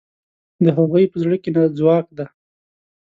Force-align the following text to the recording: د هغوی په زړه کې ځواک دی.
د 0.63 0.65
هغوی 0.77 1.03
په 1.11 1.17
زړه 1.23 1.35
کې 1.43 1.49
ځواک 1.77 2.05
دی. 2.17 2.25